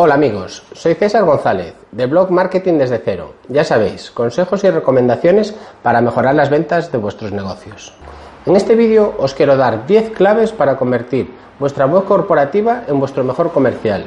Hola 0.00 0.14
amigos, 0.14 0.62
soy 0.74 0.94
César 0.94 1.24
González, 1.24 1.74
de 1.90 2.06
blog 2.06 2.30
Marketing 2.30 2.74
desde 2.74 3.02
cero. 3.04 3.34
Ya 3.48 3.64
sabéis, 3.64 4.12
consejos 4.12 4.62
y 4.62 4.70
recomendaciones 4.70 5.56
para 5.82 6.00
mejorar 6.00 6.36
las 6.36 6.50
ventas 6.50 6.92
de 6.92 6.98
vuestros 6.98 7.32
negocios. 7.32 7.92
En 8.46 8.54
este 8.54 8.76
vídeo 8.76 9.16
os 9.18 9.34
quiero 9.34 9.56
dar 9.56 9.88
10 9.88 10.10
claves 10.10 10.52
para 10.52 10.76
convertir 10.76 11.32
vuestra 11.58 11.86
web 11.86 12.04
corporativa 12.04 12.84
en 12.86 13.00
vuestro 13.00 13.24
mejor 13.24 13.50
comercial. 13.50 14.04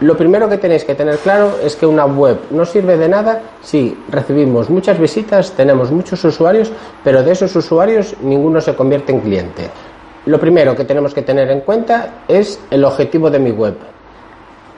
Lo 0.00 0.16
primero 0.16 0.48
que 0.48 0.56
tenéis 0.56 0.86
que 0.86 0.94
tener 0.94 1.18
claro 1.18 1.58
es 1.62 1.76
que 1.76 1.84
una 1.84 2.06
web 2.06 2.38
no 2.50 2.64
sirve 2.64 2.96
de 2.96 3.10
nada 3.10 3.42
si 3.60 3.94
recibimos 4.08 4.70
muchas 4.70 4.98
visitas, 4.98 5.52
tenemos 5.52 5.90
muchos 5.90 6.24
usuarios, 6.24 6.72
pero 7.04 7.22
de 7.22 7.32
esos 7.32 7.54
usuarios 7.54 8.16
ninguno 8.22 8.62
se 8.62 8.74
convierte 8.74 9.12
en 9.12 9.20
cliente. 9.20 9.68
Lo 10.24 10.40
primero 10.40 10.74
que 10.74 10.86
tenemos 10.86 11.12
que 11.12 11.20
tener 11.20 11.50
en 11.50 11.60
cuenta 11.60 12.22
es 12.28 12.58
el 12.70 12.82
objetivo 12.86 13.28
de 13.28 13.40
mi 13.40 13.50
web. 13.50 13.74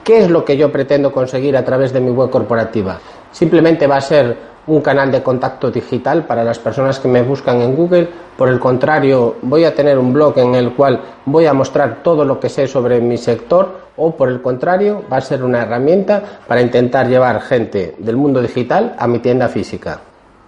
¿Qué 0.05 0.19
es 0.19 0.29
lo 0.29 0.45
que 0.45 0.55
yo 0.55 0.71
pretendo 0.71 1.11
conseguir 1.11 1.57
a 1.57 1.65
través 1.65 1.91
de 1.91 1.99
mi 1.99 2.11
web 2.11 2.29
corporativa? 2.29 2.99
Simplemente 3.31 3.87
va 3.87 3.97
a 3.97 4.01
ser 4.01 4.37
un 4.67 4.79
canal 4.81 5.11
de 5.11 5.23
contacto 5.23 5.71
digital 5.71 6.27
para 6.27 6.43
las 6.43 6.59
personas 6.59 6.99
que 6.99 7.07
me 7.07 7.23
buscan 7.23 7.59
en 7.63 7.75
Google. 7.75 8.07
Por 8.37 8.49
el 8.49 8.59
contrario, 8.59 9.37
voy 9.41 9.63
a 9.63 9.73
tener 9.73 9.97
un 9.97 10.13
blog 10.13 10.37
en 10.37 10.53
el 10.53 10.73
cual 10.73 11.01
voy 11.25 11.47
a 11.47 11.55
mostrar 11.55 12.03
todo 12.03 12.23
lo 12.23 12.39
que 12.39 12.49
sé 12.49 12.67
sobre 12.67 13.01
mi 13.01 13.17
sector 13.17 13.79
o 13.97 14.11
por 14.15 14.29
el 14.29 14.43
contrario, 14.43 15.01
va 15.11 15.17
a 15.17 15.21
ser 15.21 15.43
una 15.43 15.63
herramienta 15.63 16.21
para 16.47 16.61
intentar 16.61 17.07
llevar 17.07 17.41
gente 17.41 17.95
del 17.97 18.15
mundo 18.15 18.43
digital 18.43 18.95
a 18.99 19.07
mi 19.07 19.17
tienda 19.17 19.47
física. 19.47 20.01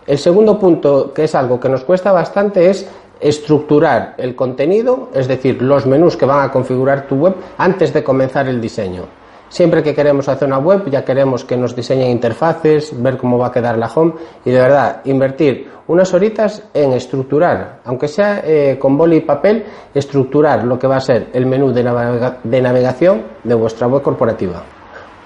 El 0.06 0.20
segundo 0.20 0.60
punto, 0.60 1.12
que 1.16 1.24
es 1.24 1.34
algo 1.34 1.60
que 1.60 1.70
nos 1.70 1.84
cuesta 1.84 2.12
bastante, 2.12 2.70
es 2.70 2.88
estructurar 3.20 4.14
el 4.20 4.36
contenido, 4.36 5.10
es 5.16 5.28
decir, 5.28 5.64
los 5.64 5.88
menús 5.88 6.16
que 6.16 6.28
van 6.28 6.48
a 6.48 6.52
configurar 6.52 7.08
tu 7.08 7.16
web 7.16 7.34
antes 7.58 7.92
de 7.92 8.04
comenzar 8.04 8.48
el 8.48 8.62
diseño. 8.62 9.06
Siempre 9.50 9.82
que 9.82 9.96
queremos 9.96 10.28
hacer 10.28 10.48
una 10.48 10.60
web 10.60 10.90
ya 10.90 11.06
queremos 11.06 11.46
que 11.46 11.58
nos 11.58 11.76
diseñen 11.76 12.12
interfaces, 12.12 12.92
ver 13.02 13.18
cómo 13.18 13.38
va 13.38 13.48
a 13.48 13.52
quedar 13.52 13.78
la 13.78 13.88
home 13.88 14.14
y 14.44 14.52
de 14.52 14.60
verdad 14.60 15.02
invertir 15.06 15.70
unas 15.88 16.14
horitas 16.14 16.64
en 16.74 16.92
estructurar, 16.94 17.80
aunque 17.86 18.08
sea 18.08 18.42
eh, 18.44 18.78
con 18.80 18.98
boli 18.98 19.18
y 19.18 19.22
papel, 19.22 19.64
estructurar 19.94 20.64
lo 20.66 20.78
que 20.78 20.88
va 20.88 20.98
a 20.98 21.02
ser 21.02 21.30
el 21.34 21.46
menú 21.46 21.72
de, 21.72 21.84
de 22.44 22.62
navegación 22.62 23.24
de 23.44 23.56
vuestra 23.56 23.88
web 23.88 24.02
corporativa. 24.02 24.77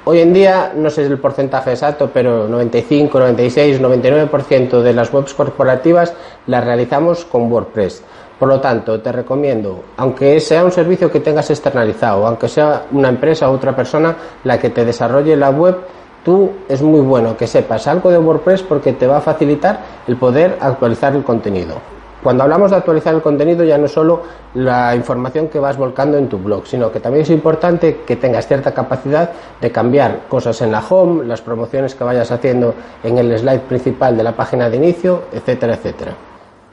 Hoy 0.03 0.19
en 0.19 0.33
día, 0.33 0.73
no 0.75 0.89
sé 0.89 1.05
el 1.05 1.19
porcentaje 1.19 1.69
exacto, 1.69 2.09
pero 2.11 2.47
95, 2.47 3.19
96, 3.19 3.79
99% 3.79 4.81
de 4.81 4.93
las 4.93 5.13
webs 5.13 5.35
corporativas 5.35 6.15
las 6.47 6.65
realizamos 6.65 7.23
con 7.23 7.51
WordPress. 7.51 8.01
Por 8.39 8.49
lo 8.49 8.59
tanto, 8.59 8.99
te 8.99 9.11
recomiendo, 9.11 9.83
aunque 9.97 10.39
sea 10.39 10.65
un 10.65 10.71
servicio 10.71 11.11
que 11.11 11.19
tengas 11.19 11.51
externalizado, 11.51 12.25
aunque 12.25 12.47
sea 12.47 12.87
una 12.91 13.09
empresa 13.09 13.47
o 13.47 13.53
otra 13.53 13.75
persona 13.75 14.15
la 14.43 14.59
que 14.59 14.71
te 14.71 14.85
desarrolle 14.85 15.35
la 15.35 15.51
web, 15.51 15.77
tú 16.25 16.49
es 16.67 16.81
muy 16.81 17.01
bueno 17.01 17.37
que 17.37 17.45
sepas 17.45 17.85
algo 17.85 18.09
de 18.09 18.17
WordPress 18.17 18.63
porque 18.63 18.93
te 18.93 19.05
va 19.05 19.17
a 19.17 19.21
facilitar 19.21 19.81
el 20.07 20.17
poder 20.17 20.57
actualizar 20.61 21.15
el 21.15 21.23
contenido. 21.23 22.00
Cuando 22.23 22.43
hablamos 22.43 22.69
de 22.69 22.77
actualizar 22.77 23.15
el 23.15 23.21
contenido 23.21 23.63
ya 23.63 23.79
no 23.79 23.85
es 23.85 23.91
solo 23.93 24.21
la 24.53 24.95
información 24.95 25.47
que 25.47 25.59
vas 25.59 25.75
volcando 25.75 26.19
en 26.19 26.29
tu 26.29 26.37
blog, 26.37 26.67
sino 26.67 26.91
que 26.91 26.99
también 26.99 27.23
es 27.23 27.31
importante 27.31 28.01
que 28.05 28.15
tengas 28.15 28.47
cierta 28.47 28.73
capacidad 28.73 29.31
de 29.59 29.71
cambiar 29.71 30.27
cosas 30.29 30.61
en 30.61 30.71
la 30.71 30.83
home, 30.87 31.25
las 31.25 31.41
promociones 31.41 31.95
que 31.95 32.03
vayas 32.03 32.31
haciendo 32.31 32.75
en 33.03 33.17
el 33.17 33.37
slide 33.39 33.61
principal 33.61 34.15
de 34.15 34.23
la 34.23 34.35
página 34.35 34.69
de 34.69 34.77
inicio, 34.77 35.23
etcétera, 35.31 35.73
etcétera. 35.73 36.11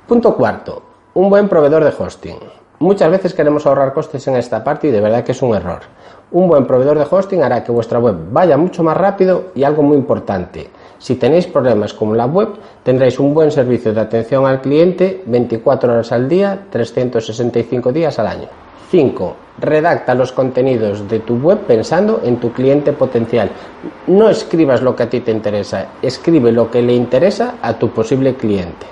Punto 0.07 0.37
cuarto, 0.37 0.83
un 1.15 1.31
buen 1.31 1.49
proveedor 1.49 1.83
de 1.83 1.95
hosting. 1.99 2.37
Muchas 2.81 3.11
veces 3.11 3.33
queremos 3.33 3.67
ahorrar 3.67 3.95
costes 3.95 4.29
en 4.29 4.37
esta 4.37 4.63
parte 4.63 4.89
y 4.89 4.91
de 4.91 5.01
verdad 5.01 5.25
que 5.25 5.33
es 5.33 5.43
un 5.43 5.55
error. 5.55 5.81
Un 6.31 6.47
buen 6.47 6.67
proveedor 6.67 6.99
de 6.99 7.07
hosting 7.11 7.43
hará 7.43 7.65
que 7.65 7.73
vuestra 7.73 7.99
web 7.99 8.17
vaya 8.31 8.59
mucho 8.59 8.85
más 8.85 8.97
rápido 8.97 9.47
y 9.55 9.65
algo 9.65 9.83
muy 9.83 9.97
importante. 9.97 10.71
Si 10.99 11.15
tenéis 11.15 11.47
problemas 11.47 11.95
con 11.95 12.17
la 12.17 12.27
web, 12.27 12.49
tendréis 12.83 13.21
un 13.21 13.33
buen 13.33 13.51
servicio 13.53 13.95
de 13.95 14.01
atención 14.01 14.47
al 14.47 14.61
cliente 14.61 15.23
24 15.27 15.93
horas 15.93 16.11
al 16.13 16.29
día, 16.29 16.67
365 16.71 17.93
días 17.93 18.19
al 18.19 18.27
año. 18.27 18.49
5. 18.91 19.37
Redacta 19.61 20.15
los 20.15 20.33
contenidos 20.33 21.09
de 21.09 21.21
tu 21.21 21.37
web 21.37 21.59
pensando 21.61 22.21
en 22.25 22.39
tu 22.39 22.53
cliente 22.53 22.93
potencial. 22.93 23.51
No 24.07 24.29
escribas 24.29 24.83
lo 24.83 24.97
que 24.97 25.05
a 25.05 25.11
ti 25.11 25.21
te 25.21 25.31
interesa, 25.31 25.87
escribe 26.03 26.51
lo 26.51 26.71
que 26.71 26.83
le 26.83 26.95
interesa 26.95 27.57
a 27.63 27.79
tu 27.79 27.91
posible 27.91 28.35
cliente. 28.35 28.87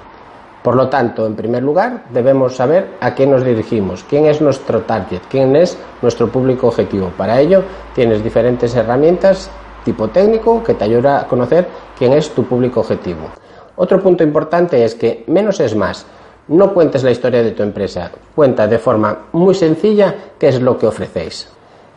Por 0.63 0.75
lo 0.75 0.89
tanto, 0.89 1.27
en 1.27 1.37
primer 1.37 1.63
lugar, 1.63 2.05
debemos 2.11 2.57
saber 2.57 2.97
a 3.01 3.15
quién 3.15 3.31
nos 3.31 3.45
dirigimos, 3.45 4.05
quién 4.09 4.27
es 4.27 4.41
nuestro 4.41 4.83
target, 4.83 5.21
quién 5.31 5.55
es 5.55 5.79
nuestro 6.03 6.29
público 6.29 6.67
objetivo. 6.67 7.13
Para 7.17 7.41
ello, 7.41 7.63
tienes 7.95 8.23
diferentes 8.23 8.75
herramientas 8.75 9.49
tipo 9.87 10.09
técnico 10.09 10.65
que 10.65 10.75
te 10.75 10.83
ayuda 10.83 11.21
a 11.21 11.29
conocer 11.29 11.69
quién 11.97 12.13
es 12.13 12.31
tu 12.31 12.43
público 12.43 12.81
objetivo. 12.81 13.31
Otro 13.77 14.03
punto 14.03 14.25
importante 14.25 14.85
es 14.85 14.97
que 14.97 15.23
menos 15.29 15.61
es 15.61 15.77
más. 15.77 16.05
No 16.49 16.75
cuentes 16.75 17.05
la 17.05 17.13
historia 17.13 17.45
de 17.45 17.53
tu 17.53 17.63
empresa, 17.63 18.11
cuenta 18.35 18.67
de 18.67 18.79
forma 18.79 19.27
muy 19.31 19.55
sencilla 19.55 20.13
qué 20.41 20.49
es 20.49 20.61
lo 20.61 20.77
que 20.77 20.89
ofrecéis. 20.89 21.49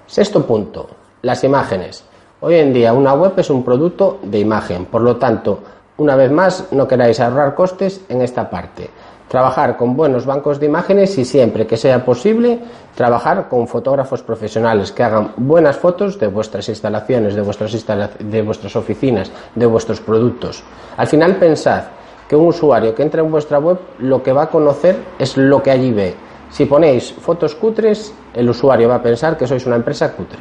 Sexto 0.06 0.46
punto, 0.46 0.88
las 1.24 1.44
imágenes. 1.44 2.04
Hoy 2.42 2.56
en 2.56 2.74
día 2.74 2.94
una 2.94 3.14
web 3.14 3.34
es 3.38 3.50
un 3.50 3.64
producto 3.64 4.20
de 4.22 4.38
imagen, 4.38 4.86
por 4.86 5.02
lo 5.02 5.18
tanto, 5.18 5.60
una 5.98 6.16
vez 6.16 6.32
más, 6.32 6.68
no 6.72 6.88
queráis 6.88 7.20
ahorrar 7.20 7.56
costes 7.56 8.02
en 8.08 8.22
esta 8.22 8.52
parte. 8.52 8.92
Trabajar 9.30 9.78
con 9.78 9.96
buenos 9.96 10.26
bancos 10.26 10.60
de 10.60 10.66
imágenes 10.66 11.18
y 11.18 11.24
siempre 11.24 11.68
que 11.68 11.78
sea 11.78 12.04
posible, 12.04 12.60
trabajar 12.96 13.48
con 13.48 13.68
fotógrafos 13.68 14.24
profesionales 14.24 14.92
que 14.92 15.04
hagan 15.04 15.34
buenas 15.38 15.78
fotos 15.78 16.20
de 16.20 16.28
vuestras 16.28 16.68
instalaciones, 16.68 17.36
de 17.36 17.42
vuestras, 17.42 17.86
de 18.20 18.42
vuestras 18.42 18.76
oficinas, 18.76 19.32
de 19.54 19.66
vuestros 19.68 20.02
productos. 20.02 20.64
Al 20.98 21.06
final 21.06 21.36
pensad 21.36 21.84
que 22.28 22.36
un 22.36 22.48
usuario 22.48 22.96
que 22.96 23.04
entra 23.04 23.22
en 23.22 23.30
vuestra 23.30 23.60
web 23.60 23.78
lo 24.00 24.22
que 24.24 24.34
va 24.34 24.44
a 24.44 24.50
conocer 24.50 24.98
es 25.20 25.38
lo 25.38 25.62
que 25.62 25.72
allí 25.72 25.94
ve. 25.94 26.16
Si 26.50 26.66
ponéis 26.66 27.14
fotos 27.14 27.54
cutres, 27.54 28.12
el 28.34 28.50
usuario 28.50 28.90
va 28.90 28.96
a 28.96 29.04
pensar 29.04 29.38
que 29.38 29.46
sois 29.46 29.66
una 29.68 29.76
empresa 29.76 30.12
cutre. 30.12 30.40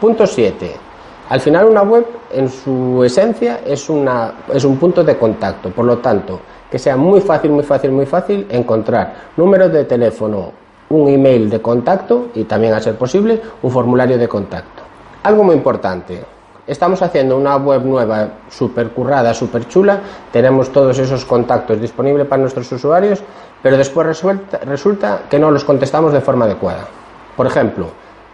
Punto 0.00 0.26
7 0.26 0.90
al 1.30 1.40
final 1.40 1.66
una 1.66 1.82
web 1.82 2.04
en 2.32 2.48
su 2.48 3.04
esencia 3.04 3.60
es, 3.64 3.88
una, 3.88 4.32
es 4.52 4.64
un 4.64 4.76
punto 4.78 5.04
de 5.04 5.16
contacto, 5.16 5.70
por 5.70 5.84
lo 5.84 5.98
tanto, 5.98 6.40
que 6.70 6.78
sea 6.78 6.96
muy 6.96 7.20
fácil, 7.20 7.50
muy 7.50 7.64
fácil, 7.64 7.90
muy 7.90 8.06
fácil 8.06 8.46
encontrar 8.50 9.14
números 9.36 9.72
de 9.72 9.84
teléfono, 9.84 10.52
un 10.90 11.08
email 11.08 11.50
de 11.50 11.60
contacto 11.60 12.28
y 12.34 12.44
también, 12.44 12.74
a 12.74 12.80
ser 12.80 12.96
posible, 12.96 13.40
un 13.62 13.70
formulario 13.70 14.18
de 14.18 14.28
contacto. 14.28 14.82
Algo 15.22 15.44
muy 15.44 15.54
importante, 15.54 16.22
estamos 16.66 17.02
haciendo 17.02 17.36
una 17.36 17.56
web 17.56 17.84
nueva, 17.84 18.28
súper 18.48 18.90
currada, 18.90 19.34
súper 19.34 19.66
chula, 19.68 20.00
tenemos 20.32 20.70
todos 20.70 20.98
esos 20.98 21.24
contactos 21.24 21.80
disponibles 21.80 22.26
para 22.26 22.40
nuestros 22.40 22.70
usuarios, 22.72 23.22
pero 23.62 23.76
después 23.76 24.06
resulta, 24.06 24.58
resulta 24.58 25.22
que 25.28 25.38
no 25.38 25.50
los 25.50 25.64
contestamos 25.64 26.12
de 26.12 26.20
forma 26.20 26.44
adecuada. 26.44 26.86
Por 27.36 27.46
ejemplo, 27.46 27.86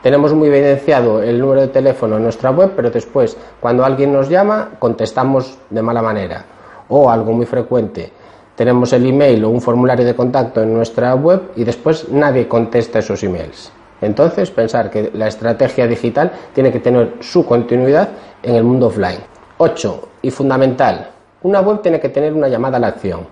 tenemos 0.02 0.32
muy 0.34 0.48
evidenciado 0.48 1.22
el 1.22 1.40
número 1.40 1.62
de 1.62 1.68
teléfono 1.68 2.16
en 2.16 2.22
nuestra 2.22 2.50
web, 2.50 2.72
pero 2.76 2.90
después, 2.90 3.36
cuando 3.60 3.84
alguien 3.84 4.12
nos 4.12 4.28
llama, 4.28 4.70
contestamos 4.78 5.58
de 5.68 5.82
mala 5.82 6.02
manera. 6.02 6.44
O 6.88 7.10
algo 7.10 7.32
muy 7.32 7.46
frecuente, 7.46 8.12
tenemos 8.56 8.92
el 8.92 9.06
email 9.06 9.44
o 9.44 9.50
un 9.50 9.60
formulario 9.60 10.04
de 10.04 10.16
contacto 10.16 10.62
en 10.62 10.74
nuestra 10.74 11.14
web 11.14 11.52
y 11.56 11.64
después 11.64 12.08
nadie 12.10 12.48
contesta 12.48 12.98
esos 12.98 13.22
emails. 13.22 13.70
Entonces, 14.00 14.50
pensar 14.50 14.90
que 14.90 15.10
la 15.14 15.28
estrategia 15.28 15.86
digital 15.86 16.32
tiene 16.54 16.72
que 16.72 16.80
tener 16.80 17.14
su 17.20 17.46
continuidad 17.46 18.08
en 18.42 18.54
el 18.56 18.64
mundo 18.64 18.86
offline. 18.88 19.20
8. 19.58 20.08
Y 20.22 20.30
fundamental, 20.30 21.10
una 21.42 21.60
web 21.60 21.80
tiene 21.80 22.00
que 22.00 22.08
tener 22.08 22.32
una 22.32 22.48
llamada 22.48 22.76
a 22.76 22.80
la 22.80 22.88
acción. 22.88 23.26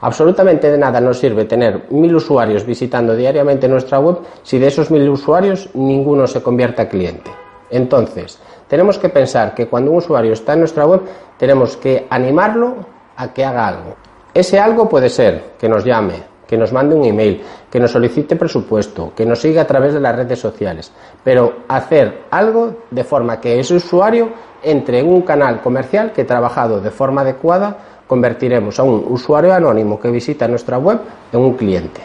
Absolutamente 0.00 0.70
de 0.70 0.78
nada 0.78 1.00
nos 1.00 1.18
sirve 1.18 1.44
tener 1.44 1.86
mil 1.90 2.14
usuarios 2.14 2.64
visitando 2.64 3.16
diariamente 3.16 3.68
nuestra 3.68 3.98
web 3.98 4.18
si 4.42 4.58
de 4.58 4.68
esos 4.68 4.90
mil 4.90 5.08
usuarios 5.08 5.70
ninguno 5.74 6.26
se 6.26 6.40
convierte 6.40 6.82
a 6.82 6.88
cliente. 6.88 7.30
Entonces, 7.70 8.38
tenemos 8.68 8.98
que 8.98 9.08
pensar 9.08 9.54
que 9.54 9.66
cuando 9.66 9.90
un 9.90 9.98
usuario 9.98 10.32
está 10.32 10.52
en 10.52 10.60
nuestra 10.60 10.86
web, 10.86 11.02
tenemos 11.36 11.76
que 11.76 12.06
animarlo 12.10 12.76
a 13.16 13.32
que 13.34 13.44
haga 13.44 13.66
algo. 13.66 13.96
Ese 14.34 14.58
algo 14.58 14.88
puede 14.88 15.08
ser 15.08 15.52
que 15.58 15.68
nos 15.68 15.84
llame, 15.84 16.22
que 16.46 16.56
nos 16.56 16.72
mande 16.72 16.94
un 16.94 17.04
email, 17.04 17.42
que 17.70 17.78
nos 17.78 17.90
solicite 17.90 18.36
presupuesto, 18.36 19.12
que 19.14 19.26
nos 19.26 19.40
siga 19.40 19.62
a 19.62 19.66
través 19.66 19.92
de 19.94 20.00
las 20.00 20.16
redes 20.16 20.38
sociales, 20.38 20.92
pero 21.22 21.64
hacer 21.68 22.24
algo 22.30 22.84
de 22.90 23.04
forma 23.04 23.40
que 23.40 23.60
ese 23.60 23.74
usuario 23.74 24.30
entre 24.62 25.00
en 25.00 25.08
un 25.08 25.22
canal 25.22 25.60
comercial 25.60 26.12
que 26.12 26.24
trabajado 26.24 26.80
de 26.80 26.90
forma 26.90 27.20
adecuada 27.20 27.76
convertiremos 28.06 28.78
a 28.80 28.82
un 28.82 29.04
usuario 29.08 29.52
anónimo 29.52 30.00
que 30.00 30.10
visita 30.10 30.48
nuestra 30.48 30.78
web 30.78 30.98
en 31.32 31.40
un 31.40 31.54
cliente. 31.54 32.00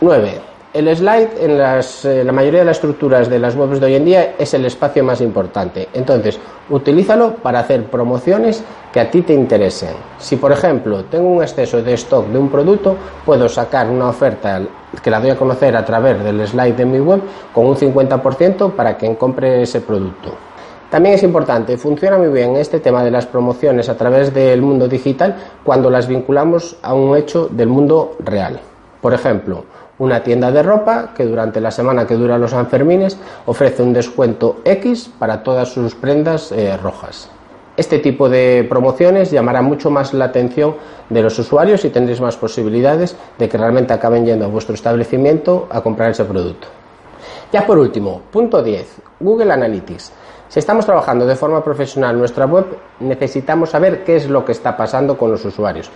9. 0.00 0.47
El 0.74 0.94
slide 0.94 1.30
en 1.40 1.52
eh, 1.52 2.24
la 2.24 2.32
mayoría 2.32 2.60
de 2.60 2.66
las 2.66 2.76
estructuras 2.76 3.30
de 3.30 3.38
las 3.38 3.56
webs 3.56 3.80
de 3.80 3.86
hoy 3.86 3.94
en 3.94 4.04
día 4.04 4.34
es 4.38 4.52
el 4.52 4.66
espacio 4.66 5.02
más 5.02 5.22
importante. 5.22 5.88
Entonces, 5.94 6.38
utilízalo 6.68 7.36
para 7.36 7.60
hacer 7.60 7.84
promociones 7.84 8.62
que 8.92 9.00
a 9.00 9.10
ti 9.10 9.22
te 9.22 9.32
interesen. 9.32 9.94
Si, 10.18 10.36
por 10.36 10.52
ejemplo, 10.52 11.04
tengo 11.06 11.30
un 11.30 11.42
exceso 11.42 11.80
de 11.82 11.94
stock 11.94 12.26
de 12.26 12.38
un 12.38 12.50
producto, 12.50 12.96
puedo 13.24 13.48
sacar 13.48 13.88
una 13.88 14.10
oferta 14.10 14.60
que 15.02 15.10
la 15.10 15.20
doy 15.20 15.30
a 15.30 15.36
conocer 15.36 15.74
a 15.74 15.86
través 15.86 16.22
del 16.22 16.46
slide 16.46 16.76
de 16.76 16.84
mi 16.84 17.00
web 17.00 17.22
con 17.54 17.64
un 17.64 17.74
50% 17.74 18.72
para 18.72 18.98
quien 18.98 19.14
compre 19.14 19.62
ese 19.62 19.80
producto. 19.80 20.34
También 20.90 21.14
es 21.14 21.22
importante, 21.22 21.78
funciona 21.78 22.18
muy 22.18 22.28
bien 22.28 22.56
este 22.56 22.78
tema 22.80 23.02
de 23.02 23.10
las 23.10 23.24
promociones 23.24 23.88
a 23.88 23.96
través 23.96 24.34
del 24.34 24.60
mundo 24.60 24.86
digital 24.86 25.34
cuando 25.64 25.88
las 25.88 26.06
vinculamos 26.06 26.76
a 26.82 26.92
un 26.92 27.16
hecho 27.16 27.48
del 27.50 27.68
mundo 27.68 28.16
real. 28.20 28.60
Por 29.00 29.14
ejemplo, 29.14 29.64
una 29.98 30.22
tienda 30.22 30.50
de 30.50 30.62
ropa 30.62 31.12
que 31.14 31.24
durante 31.24 31.60
la 31.60 31.70
semana 31.70 32.06
que 32.06 32.14
dura 32.14 32.38
los 32.38 32.52
Sanfermines 32.52 33.18
ofrece 33.46 33.82
un 33.82 33.92
descuento 33.92 34.60
X 34.64 35.10
para 35.18 35.42
todas 35.42 35.68
sus 35.68 35.94
prendas 35.94 36.52
eh, 36.52 36.76
rojas. 36.76 37.30
Este 37.76 38.00
tipo 38.00 38.28
de 38.28 38.66
promociones 38.68 39.30
llamará 39.30 39.62
mucho 39.62 39.90
más 39.90 40.12
la 40.12 40.26
atención 40.26 40.74
de 41.08 41.22
los 41.22 41.38
usuarios 41.38 41.84
y 41.84 41.90
tendréis 41.90 42.20
más 42.20 42.36
posibilidades 42.36 43.16
de 43.38 43.48
que 43.48 43.56
realmente 43.56 43.92
acaben 43.92 44.26
yendo 44.26 44.46
a 44.46 44.48
vuestro 44.48 44.74
establecimiento 44.74 45.68
a 45.70 45.80
comprar 45.80 46.10
ese 46.10 46.24
producto. 46.24 46.66
Ya 47.52 47.64
por 47.64 47.78
último, 47.78 48.22
punto 48.32 48.62
10, 48.62 48.96
Google 49.20 49.52
Analytics. 49.52 50.12
Si 50.48 50.58
estamos 50.58 50.86
trabajando 50.86 51.26
de 51.26 51.36
forma 51.36 51.62
profesional 51.62 52.18
nuestra 52.18 52.46
web, 52.46 52.66
necesitamos 53.00 53.70
saber 53.70 54.02
qué 54.02 54.16
es 54.16 54.28
lo 54.28 54.44
que 54.44 54.52
está 54.52 54.76
pasando 54.76 55.16
con 55.16 55.30
los 55.30 55.44
usuarios, 55.44 55.90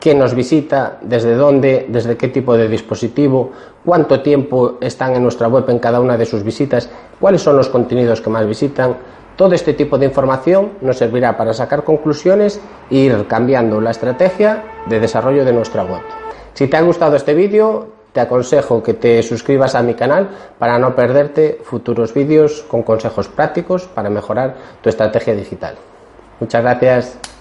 quién 0.00 0.18
nos 0.18 0.34
visita, 0.34 0.98
desde 1.02 1.34
dónde, 1.34 1.86
desde 1.88 2.16
qué 2.16 2.28
tipo 2.28 2.56
de 2.56 2.68
dispositivo, 2.68 3.50
cuánto 3.84 4.20
tiempo 4.20 4.78
están 4.80 5.14
en 5.14 5.22
nuestra 5.22 5.48
web 5.48 5.68
en 5.68 5.78
cada 5.78 6.00
una 6.00 6.16
de 6.16 6.26
sus 6.26 6.42
visitas, 6.42 6.88
cuáles 7.20 7.42
son 7.42 7.56
los 7.56 7.68
contenidos 7.68 8.20
que 8.20 8.30
más 8.30 8.46
visitan. 8.46 8.96
Todo 9.36 9.54
este 9.54 9.74
tipo 9.74 9.98
de 9.98 10.06
información 10.06 10.72
nos 10.80 10.96
servirá 10.96 11.36
para 11.36 11.52
sacar 11.52 11.84
conclusiones 11.84 12.60
e 12.90 12.96
ir 12.96 13.26
cambiando 13.26 13.80
la 13.80 13.90
estrategia 13.90 14.64
de 14.86 15.00
desarrollo 15.00 15.44
de 15.44 15.52
nuestra 15.52 15.84
web. 15.84 16.00
Si 16.54 16.68
te 16.68 16.76
ha 16.76 16.80
gustado 16.80 17.16
este 17.16 17.34
vídeo, 17.34 17.88
te 18.12 18.20
aconsejo 18.20 18.82
que 18.82 18.94
te 18.94 19.22
suscribas 19.22 19.74
a 19.74 19.82
mi 19.82 19.92
canal 19.92 20.30
para 20.58 20.78
no 20.78 20.96
perderte 20.96 21.60
futuros 21.62 22.14
vídeos 22.14 22.64
con 22.66 22.82
consejos 22.82 23.28
prácticos 23.28 23.88
para 23.88 24.08
mejorar 24.08 24.54
tu 24.80 24.88
estrategia 24.88 25.34
digital. 25.34 25.74
Muchas 26.40 26.62
gracias. 26.62 27.35